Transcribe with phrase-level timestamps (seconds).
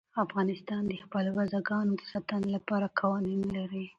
[0.25, 3.85] افغانستان د خپلو بزګانو د ساتنې لپاره قوانین لري.